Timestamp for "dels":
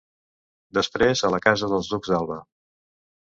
1.75-1.91